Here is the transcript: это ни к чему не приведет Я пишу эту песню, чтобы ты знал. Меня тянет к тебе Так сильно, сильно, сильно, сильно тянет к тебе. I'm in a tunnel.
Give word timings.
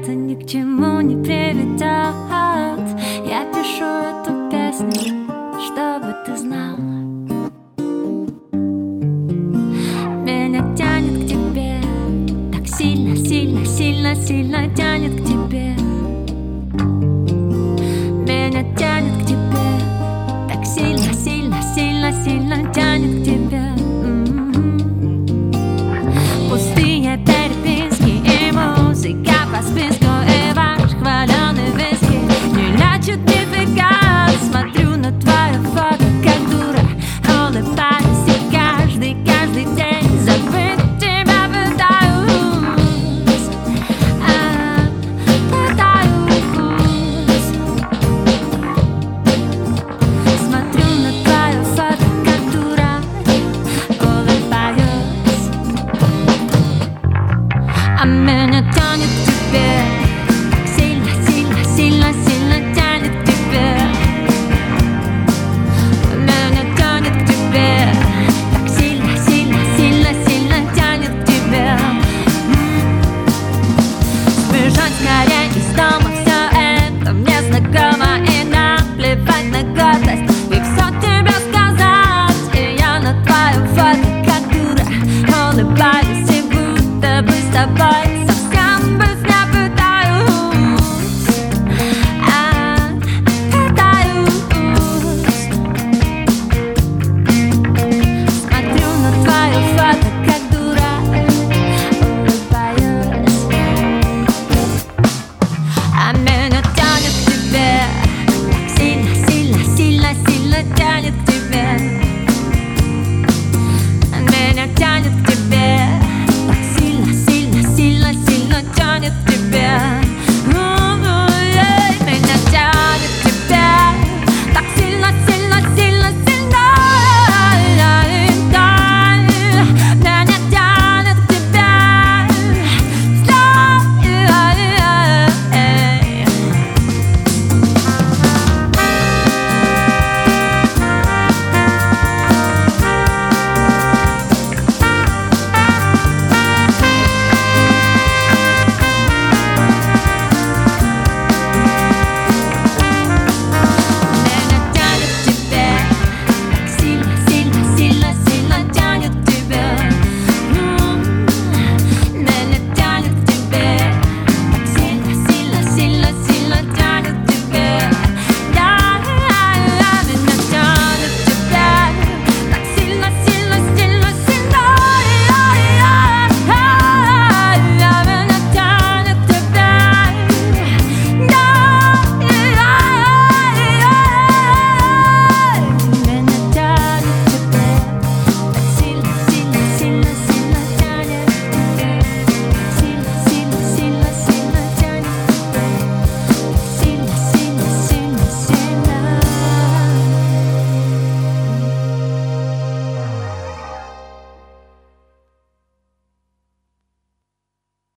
это 0.00 0.14
ни 0.14 0.34
к 0.34 0.46
чему 0.46 1.00
не 1.00 1.16
приведет 1.22 1.80
Я 3.26 3.44
пишу 3.52 3.84
эту 3.84 4.50
песню, 4.50 5.26
чтобы 5.64 6.14
ты 6.24 6.36
знал. 6.36 6.76
Меня 10.24 10.74
тянет 10.76 11.24
к 11.24 11.28
тебе 11.28 11.80
Так 12.52 12.66
сильно, 12.68 13.16
сильно, 13.16 13.64
сильно, 13.64 14.14
сильно 14.14 14.74
тянет 14.74 15.20
к 15.20 15.24
тебе. 15.24 15.67
I'm 58.00 58.28
in 58.28 58.54
a 58.54 58.62
tunnel. 58.72 59.17